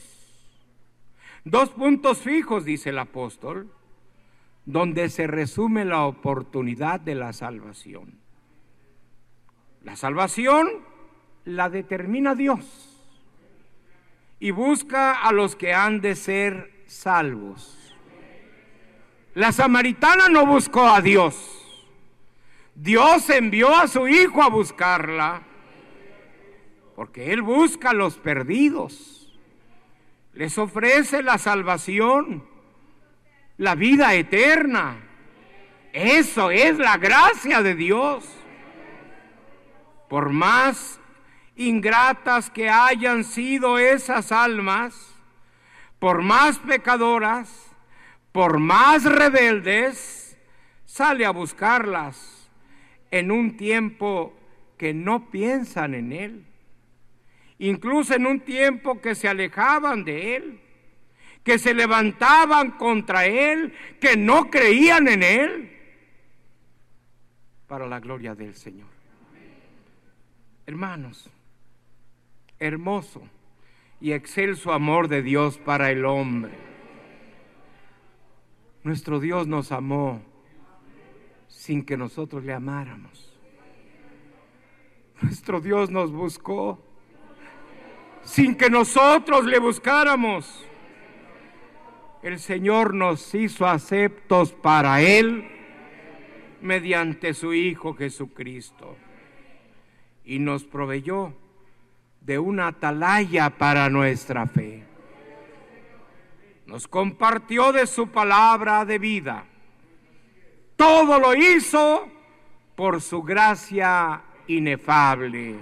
[1.44, 3.72] dos puntos fijos, dice el apóstol,
[4.64, 8.18] donde se resume la oportunidad de la salvación.
[9.82, 10.68] La salvación
[11.44, 12.88] la determina Dios
[14.40, 17.77] y busca a los que han de ser salvos.
[19.38, 21.36] La samaritana no buscó a Dios.
[22.74, 25.42] Dios envió a su hijo a buscarla,
[26.96, 29.32] porque Él busca a los perdidos.
[30.32, 32.48] Les ofrece la salvación,
[33.58, 34.96] la vida eterna.
[35.92, 38.24] Eso es la gracia de Dios.
[40.08, 40.98] Por más
[41.54, 45.14] ingratas que hayan sido esas almas,
[46.00, 47.67] por más pecadoras,
[48.32, 50.38] por más rebeldes,
[50.84, 52.50] sale a buscarlas
[53.10, 54.34] en un tiempo
[54.76, 56.46] que no piensan en Él,
[57.58, 60.60] incluso en un tiempo que se alejaban de Él,
[61.42, 65.78] que se levantaban contra Él, que no creían en Él,
[67.66, 68.88] para la gloria del Señor.
[70.66, 71.30] Hermanos,
[72.58, 73.22] hermoso
[74.00, 76.52] y excelso amor de Dios para el hombre.
[78.84, 80.22] Nuestro Dios nos amó
[81.48, 83.36] sin que nosotros le amáramos.
[85.20, 86.78] Nuestro Dios nos buscó
[88.22, 90.64] sin que nosotros le buscáramos.
[92.22, 95.48] El Señor nos hizo aceptos para Él
[96.60, 98.96] mediante su Hijo Jesucristo
[100.24, 101.32] y nos proveyó
[102.20, 104.87] de una atalaya para nuestra fe.
[106.68, 109.46] Nos compartió de su palabra de vida.
[110.76, 112.06] Todo lo hizo
[112.76, 115.56] por su gracia inefable.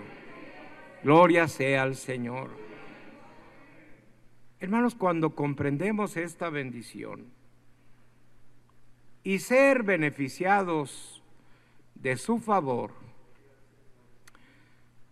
[1.04, 2.50] Gloria sea al Señor.
[4.58, 7.30] Hermanos, cuando comprendemos esta bendición
[9.22, 11.22] y ser beneficiados
[11.94, 12.90] de su favor,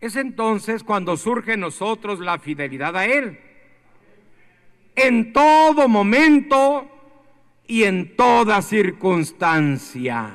[0.00, 3.54] es entonces cuando surge en nosotros la fidelidad a Él.
[4.96, 6.88] En todo momento
[7.66, 10.30] y en toda circunstancia.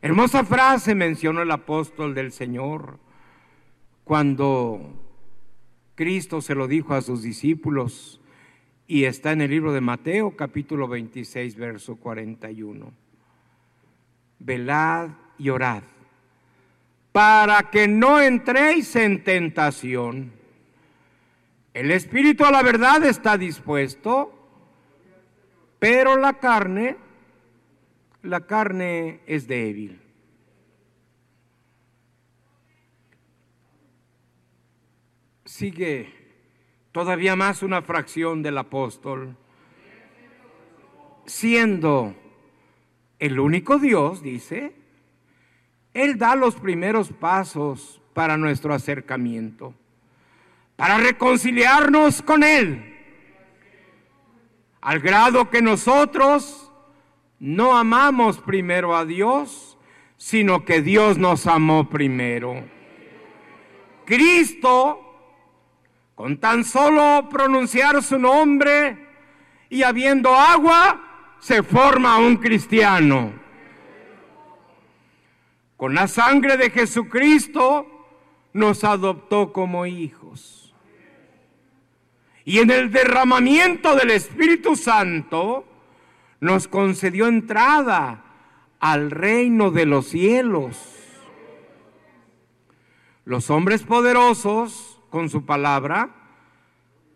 [0.00, 2.98] Hermosa frase mencionó el apóstol del Señor
[4.04, 4.94] cuando
[5.94, 8.20] Cristo se lo dijo a sus discípulos
[8.86, 12.92] y está en el libro de Mateo capítulo 26 verso 41.
[14.38, 15.82] Velad y orad
[17.12, 20.37] para que no entréis en tentación.
[21.74, 24.34] El espíritu a la verdad está dispuesto,
[25.78, 26.96] pero la carne,
[28.22, 30.00] la carne es débil.
[35.44, 36.12] Sigue
[36.92, 39.36] todavía más una fracción del apóstol,
[41.26, 42.14] siendo
[43.18, 44.72] el único Dios, dice,
[45.94, 49.74] él da los primeros pasos para nuestro acercamiento,
[50.78, 52.96] para reconciliarnos con Él,
[54.80, 56.70] al grado que nosotros
[57.40, 59.76] no amamos primero a Dios,
[60.16, 62.62] sino que Dios nos amó primero.
[64.04, 65.00] Cristo,
[66.14, 69.04] con tan solo pronunciar su nombre
[69.70, 73.32] y habiendo agua, se forma un cristiano.
[75.76, 77.84] Con la sangre de Jesucristo
[78.52, 80.57] nos adoptó como hijos.
[82.48, 85.66] Y en el derramamiento del Espíritu Santo
[86.40, 88.24] nos concedió entrada
[88.80, 90.78] al reino de los cielos.
[93.26, 96.08] Los hombres poderosos, con su palabra,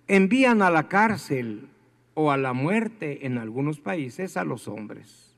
[0.07, 1.71] envían a la cárcel
[2.13, 5.35] o a la muerte en algunos países a los hombres.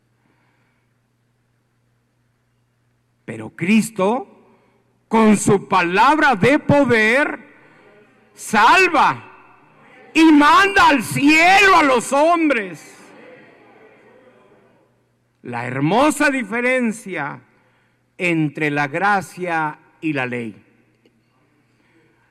[3.24, 4.26] Pero Cristo,
[5.06, 7.38] con su palabra de poder,
[8.34, 9.30] salva
[10.14, 12.92] y manda al cielo a los hombres.
[15.42, 17.40] La hermosa diferencia
[18.16, 20.64] entre la gracia y la ley.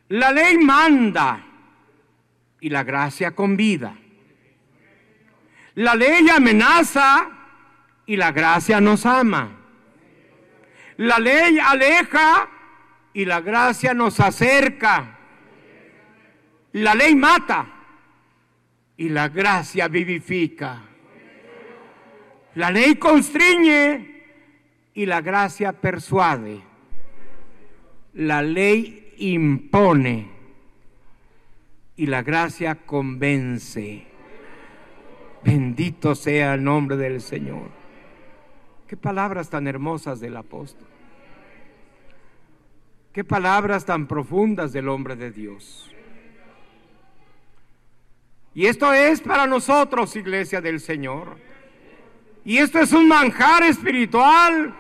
[0.08, 1.44] La ley manda
[2.62, 3.96] y la gracia con vida.
[5.76, 7.30] La ley amenaza
[8.06, 9.50] y la gracia nos ama.
[10.98, 12.48] La ley aleja
[13.14, 15.18] y la gracia nos acerca.
[16.72, 17.73] La ley mata
[19.04, 20.82] y la gracia vivifica.
[22.56, 24.24] La ley constriñe
[24.94, 26.62] y la gracia persuade.
[28.14, 30.30] La ley impone
[31.98, 34.08] y la gracia convence.
[35.44, 37.72] Bendito sea el nombre del Señor.
[38.88, 40.88] Qué palabras tan hermosas del apóstol.
[43.12, 45.93] Qué palabras tan profundas del hombre de Dios.
[48.56, 51.38] Y esto es para nosotros, iglesia del Señor.
[52.46, 54.76] Y esto es un manjar espiritual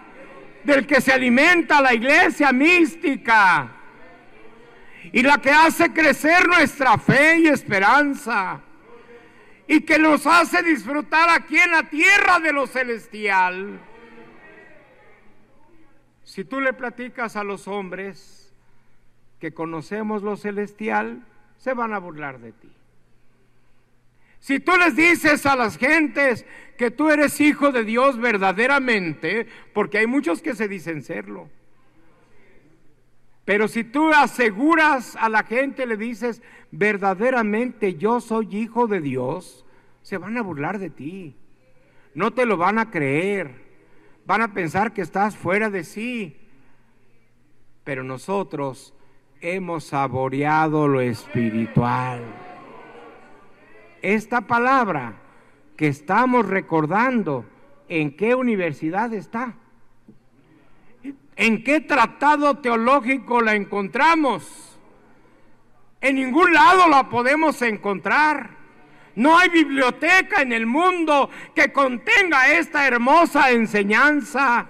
[0.63, 3.69] del que se alimenta la iglesia mística
[5.11, 8.61] y la que hace crecer nuestra fe y esperanza
[9.67, 13.79] y que nos hace disfrutar aquí en la tierra de lo celestial.
[16.23, 18.53] Si tú le platicas a los hombres
[19.39, 21.25] que conocemos lo celestial,
[21.57, 22.71] se van a burlar de ti.
[24.43, 26.45] Si tú les dices a las gentes
[26.77, 31.49] que tú eres hijo de Dios verdaderamente, porque hay muchos que se dicen serlo,
[33.45, 36.41] pero si tú aseguras a la gente, le dices,
[36.71, 39.65] verdaderamente yo soy hijo de Dios,
[40.01, 41.37] se van a burlar de ti.
[42.13, 43.63] No te lo van a creer
[44.25, 46.37] van a pensar que estás fuera de sí.
[47.83, 48.93] Pero nosotros
[49.41, 52.21] hemos saboreado lo espiritual.
[54.03, 55.13] Esta palabra
[55.77, 57.45] que estamos recordando,
[57.87, 59.53] ¿en qué universidad está?
[61.37, 64.77] ¿En qué tratado teológico la encontramos?
[66.01, 68.49] En ningún lado la podemos encontrar.
[69.15, 74.67] No hay biblioteca en el mundo que contenga esta hermosa enseñanza.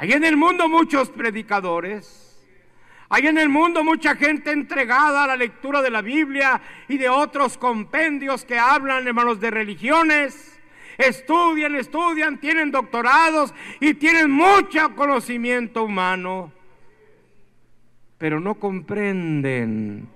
[0.00, 2.23] Hay en el mundo muchos predicadores.
[3.14, 7.08] Hay en el mundo mucha gente entregada a la lectura de la Biblia y de
[7.08, 10.60] otros compendios que hablan, hermanos, de religiones.
[10.98, 16.50] Estudian, estudian, tienen doctorados y tienen mucho conocimiento humano,
[18.18, 20.08] pero no comprenden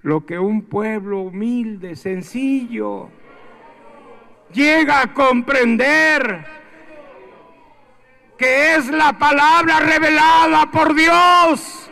[0.00, 3.10] lo que un pueblo humilde, sencillo,
[4.52, 6.55] llega a comprender
[8.36, 11.90] que es la palabra revelada por Dios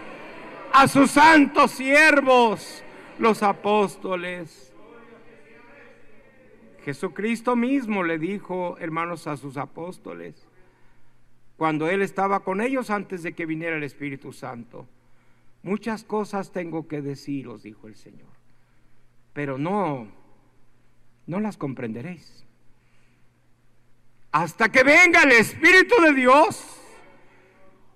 [0.72, 2.82] a sus santos siervos,
[3.18, 4.72] los apóstoles.
[6.84, 10.46] Jesucristo mismo le dijo, hermanos, a sus apóstoles,
[11.56, 14.86] cuando Él estaba con ellos antes de que viniera el Espíritu Santo,
[15.64, 18.28] Muchas cosas tengo que deciros, dijo el Señor,
[19.32, 20.08] pero no,
[21.26, 22.43] no las comprenderéis.
[24.34, 26.60] Hasta que venga el Espíritu de Dios,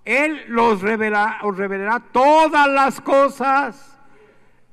[0.05, 3.99] Él los revela, os revelará todas las cosas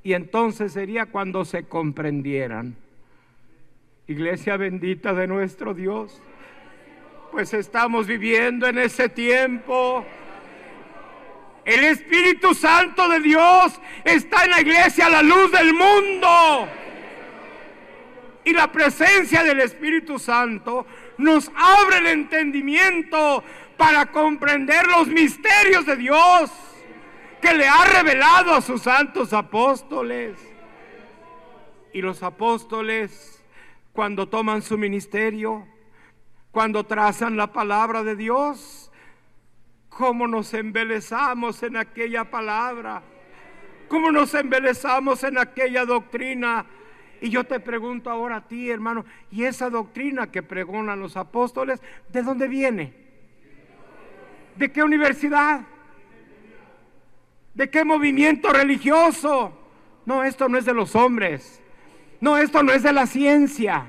[0.01, 2.77] y entonces sería cuando se comprendieran.
[4.07, 6.21] Iglesia bendita de nuestro Dios,
[7.33, 10.05] pues estamos viviendo en ese tiempo
[11.65, 16.69] el Espíritu Santo de Dios está en la iglesia, la luz del mundo.
[18.45, 20.87] Y la presencia del Espíritu Santo
[21.17, 23.43] nos abre el entendimiento
[23.77, 26.51] para comprender los misterios de Dios
[27.41, 30.39] que le ha revelado a sus santos apóstoles.
[31.93, 33.43] Y los apóstoles,
[33.93, 35.67] cuando toman su ministerio,
[36.51, 38.91] cuando trazan la palabra de Dios,
[39.89, 43.03] cómo nos embelezamos en aquella palabra,
[43.87, 46.65] cómo nos embelezamos en aquella doctrina.
[47.21, 51.81] Y yo te pregunto ahora a ti, hermano, ¿y esa doctrina que pregonan los apóstoles,
[52.09, 52.93] de dónde viene?
[54.55, 55.61] ¿De qué universidad?
[57.53, 59.57] ¿De qué movimiento religioso?
[60.05, 61.61] No, esto no es de los hombres.
[62.21, 63.85] No, esto no es de la ciencia.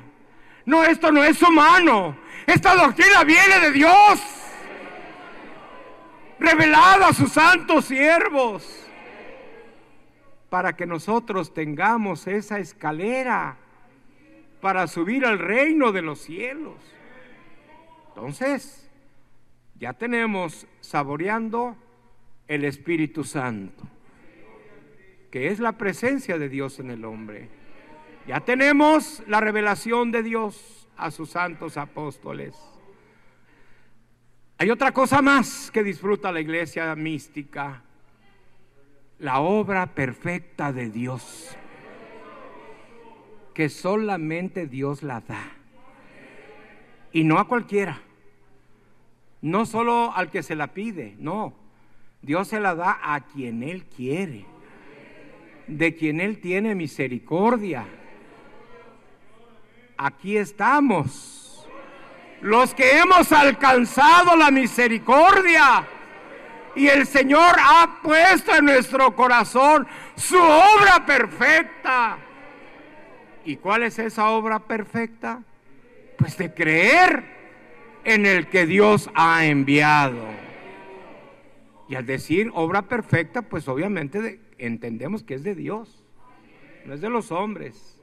[0.64, 2.16] No, esto no es humano.
[2.46, 4.20] Esta doctrina viene de Dios
[6.38, 8.88] revelado a sus santos siervos,
[10.51, 13.57] para que nosotros tengamos esa escalera
[14.61, 16.76] para subir al reino de los cielos.
[18.09, 18.90] Entonces,
[19.78, 21.76] ya tenemos saboreando
[22.49, 23.84] el Espíritu Santo,
[25.30, 27.49] que es la presencia de Dios en el hombre.
[28.26, 32.57] Ya tenemos la revelación de Dios a sus santos apóstoles.
[34.57, 37.84] Hay otra cosa más que disfruta la iglesia mística
[39.18, 41.56] la obra perfecta de Dios,
[43.54, 45.52] que solamente Dios la da.
[47.12, 48.00] Y no a cualquiera,
[49.40, 51.54] no solo al que se la pide, no,
[52.22, 54.44] Dios se la da a quien Él quiere,
[55.66, 57.86] de quien Él tiene misericordia.
[59.96, 61.66] Aquí estamos,
[62.40, 65.88] los que hemos alcanzado la misericordia
[66.74, 72.18] y el Señor ha puesto en nuestro corazón su obra perfecta.
[73.44, 75.42] ¿Y cuál es esa obra perfecta?
[76.16, 77.24] Pues de creer
[78.04, 80.24] en el que Dios ha enviado.
[81.88, 86.04] Y al decir obra perfecta, pues obviamente entendemos que es de Dios,
[86.84, 87.98] no es de los hombres.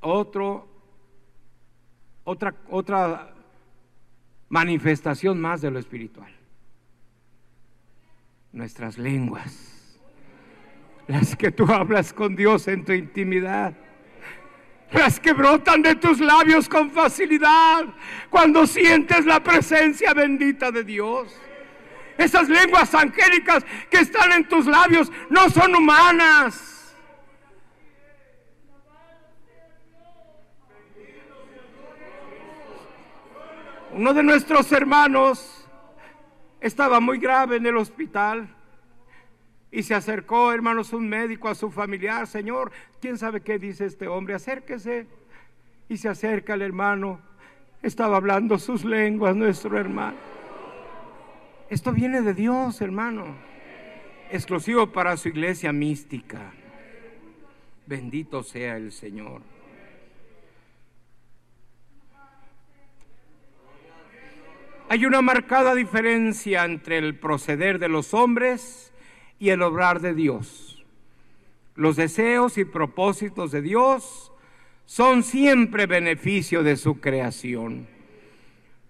[0.00, 0.66] Otro,
[2.24, 3.34] otra, otra
[4.48, 6.33] manifestación más de lo espiritual
[8.54, 9.98] nuestras lenguas,
[11.08, 13.74] las que tú hablas con Dios en tu intimidad,
[14.92, 17.84] las que brotan de tus labios con facilidad
[18.30, 21.36] cuando sientes la presencia bendita de Dios.
[22.16, 26.94] Esas lenguas angélicas que están en tus labios no son humanas.
[33.90, 35.63] Uno de nuestros hermanos
[36.64, 38.48] estaba muy grave en el hospital.
[39.70, 42.26] Y se acercó, hermanos, un médico a su familiar.
[42.26, 44.34] Señor, ¿quién sabe qué dice este hombre?
[44.34, 45.06] Acérquese.
[45.90, 47.20] Y se acerca el hermano.
[47.82, 50.16] Estaba hablando sus lenguas, nuestro hermano.
[51.68, 53.26] Esto viene de Dios, hermano.
[54.30, 56.52] Exclusivo para su iglesia mística.
[57.86, 59.42] Bendito sea el Señor.
[64.88, 68.92] Hay una marcada diferencia entre el proceder de los hombres
[69.38, 70.84] y el obrar de Dios.
[71.74, 74.30] Los deseos y propósitos de Dios
[74.84, 77.88] son siempre beneficio de su creación.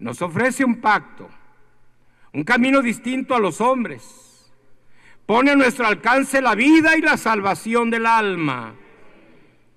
[0.01, 1.29] Nos ofrece un pacto,
[2.33, 4.53] un camino distinto a los hombres.
[5.27, 8.75] Pone a nuestro alcance la vida y la salvación del alma.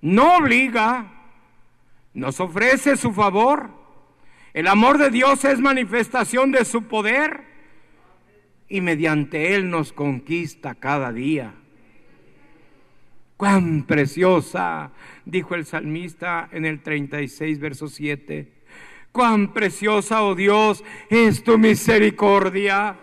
[0.01, 1.05] No obliga,
[2.15, 3.76] nos ofrece su favor
[4.57, 7.43] el amor de Dios es manifestación de su poder
[8.67, 11.53] y mediante Él nos conquista cada día.
[13.37, 14.89] Cuán preciosa,
[15.25, 18.51] dijo el salmista en el 36, verso 7.
[19.11, 22.95] Cuán preciosa, oh Dios, es tu misericordia.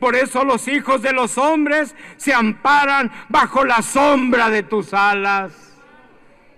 [0.00, 5.78] Por eso los hijos de los hombres se amparan bajo la sombra de tus alas.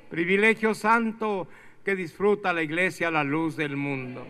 [0.09, 1.47] Privilegio santo
[1.91, 4.25] que disfruta la iglesia la luz del mundo.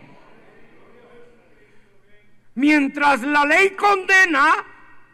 [2.55, 4.65] Mientras la ley condena,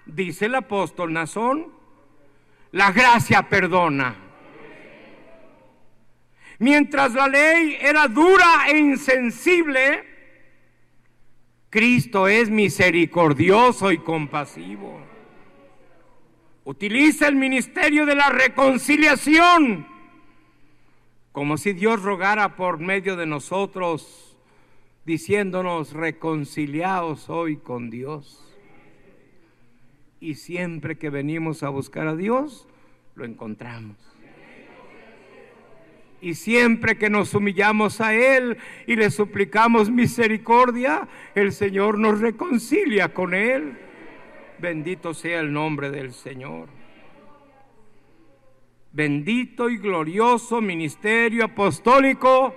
[0.05, 1.67] dice el apóstol Nazón,
[2.71, 4.15] la gracia perdona.
[6.59, 10.05] Mientras la ley era dura e insensible,
[11.69, 15.01] Cristo es misericordioso y compasivo.
[16.63, 19.96] Utiliza el ministerio de la reconciliación
[21.37, 24.35] como si Dios rogara por medio de nosotros,
[25.05, 28.57] diciéndonos, reconciliaos hoy con Dios.
[30.19, 32.67] Y siempre que venimos a buscar a Dios,
[33.13, 33.97] lo encontramos.
[36.21, 38.57] Y siempre que nos humillamos a Él
[38.87, 43.77] y le suplicamos misericordia, el Señor nos reconcilia con Él.
[44.57, 46.67] Bendito sea el nombre del Señor
[48.97, 52.55] bendito y glorioso ministerio apostólico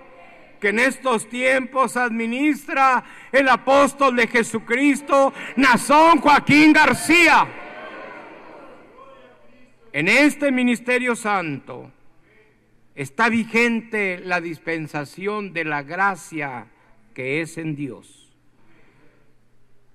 [0.59, 7.47] que en estos tiempos administra el apóstol de Jesucristo, Nazón Joaquín García.
[9.93, 11.93] En este ministerio santo
[12.95, 16.69] está vigente la dispensación de la gracia
[17.13, 18.35] que es en Dios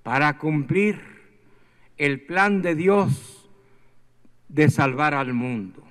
[0.04, 1.00] para cumplir
[1.98, 3.50] el plan de Dios
[4.48, 5.85] de salvar al mundo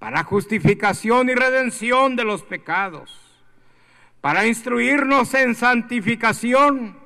[0.00, 3.14] para justificación y redención de los pecados,
[4.22, 6.96] para instruirnos en santificación,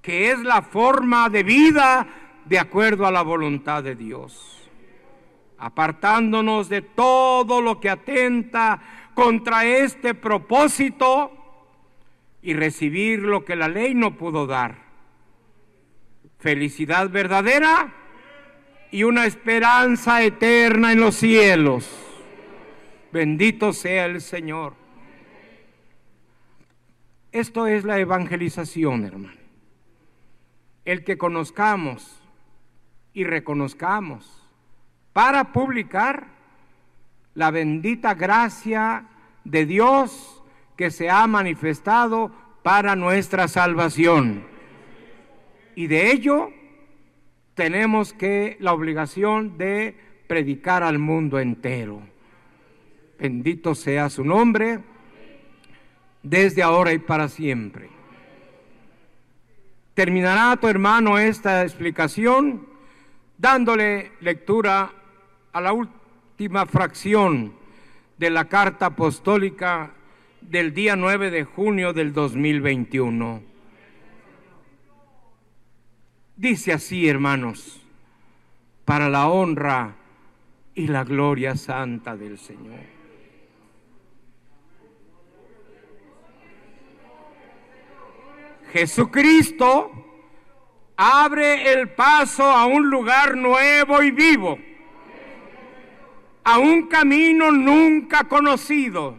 [0.00, 2.06] que es la forma de vida
[2.46, 4.70] de acuerdo a la voluntad de Dios,
[5.58, 8.80] apartándonos de todo lo que atenta
[9.14, 11.30] contra este propósito
[12.40, 14.76] y recibir lo que la ley no pudo dar.
[16.38, 17.92] Felicidad verdadera
[18.90, 22.03] y una esperanza eterna en los cielos.
[23.14, 24.74] Bendito sea el Señor.
[27.30, 29.38] Esto es la evangelización, hermano.
[30.84, 32.20] El que conozcamos
[33.12, 34.44] y reconozcamos
[35.12, 36.26] para publicar
[37.34, 39.06] la bendita gracia
[39.44, 40.42] de Dios
[40.76, 42.32] que se ha manifestado
[42.64, 44.44] para nuestra salvación.
[45.76, 46.50] Y de ello
[47.54, 49.96] tenemos que la obligación de
[50.26, 52.12] predicar al mundo entero.
[53.18, 54.80] Bendito sea su nombre
[56.22, 57.88] desde ahora y para siempre.
[59.94, 62.66] Terminará tu hermano esta explicación
[63.38, 64.90] dándole lectura
[65.52, 67.54] a la última fracción
[68.18, 69.92] de la carta apostólica
[70.40, 73.42] del día 9 de junio del 2021.
[76.36, 77.80] Dice así, hermanos,
[78.84, 79.94] para la honra
[80.74, 82.93] y la gloria santa del Señor.
[88.74, 89.92] Jesucristo
[90.96, 94.58] abre el paso a un lugar nuevo y vivo,
[96.42, 99.16] a un camino nunca conocido,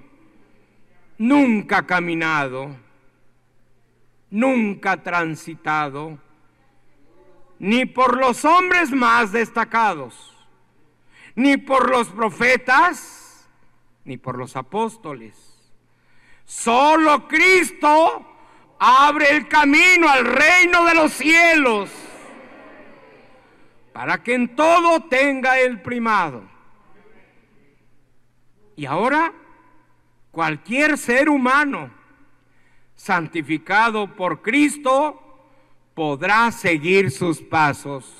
[1.18, 2.76] nunca caminado,
[4.30, 6.20] nunca transitado,
[7.58, 10.36] ni por los hombres más destacados,
[11.34, 13.48] ni por los profetas,
[14.04, 15.34] ni por los apóstoles.
[16.44, 18.34] Solo Cristo
[18.80, 21.90] abre el camino al reino de los cielos
[23.94, 26.44] para que en todo tenga el primado.
[28.76, 29.32] Y ahora,
[30.32, 31.90] cualquier ser humano
[32.96, 35.22] santificado por Cristo
[35.94, 38.14] podrá seguir sus pasos.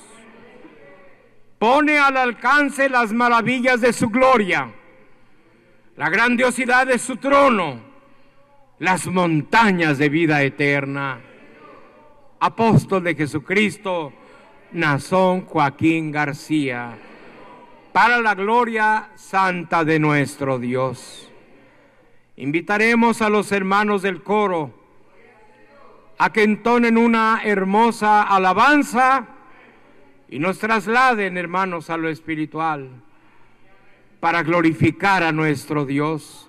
[1.58, 4.72] Pone al alcance las maravillas de su gloria,
[5.96, 7.85] la grandiosidad de su trono
[8.78, 11.20] las montañas de vida eterna.
[12.40, 14.12] Apóstol de Jesucristo,
[14.72, 16.96] Nazón Joaquín García,
[17.92, 21.30] para la gloria santa de nuestro Dios.
[22.36, 24.74] Invitaremos a los hermanos del coro
[26.18, 29.26] a que entonen una hermosa alabanza
[30.28, 32.90] y nos trasladen, hermanos, a lo espiritual
[34.20, 36.45] para glorificar a nuestro Dios.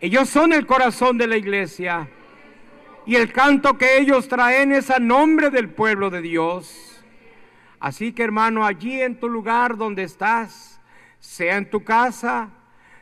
[0.00, 2.08] Ellos son el corazón de la iglesia.
[3.04, 7.02] Y el canto que ellos traen es a nombre del pueblo de Dios.
[7.80, 10.80] Así que hermano, allí en tu lugar donde estás,
[11.18, 12.50] sea en tu casa,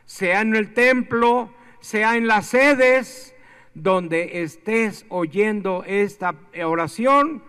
[0.05, 3.35] sea en el templo, sea en las sedes,
[3.75, 6.35] donde estés oyendo esta
[6.65, 7.43] oración,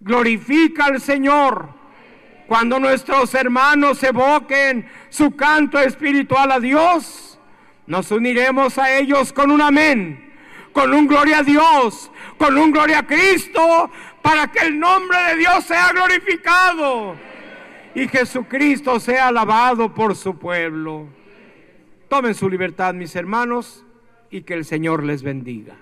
[0.00, 1.68] glorifica al Señor.
[2.48, 7.37] Cuando nuestros hermanos evoquen su canto espiritual a Dios,
[7.88, 10.32] nos uniremos a ellos con un amén,
[10.72, 13.90] con un gloria a Dios, con un gloria a Cristo,
[14.22, 17.16] para que el nombre de Dios sea glorificado
[17.94, 21.08] y Jesucristo sea alabado por su pueblo.
[22.08, 23.84] Tomen su libertad, mis hermanos,
[24.30, 25.74] y que el Señor les bendiga.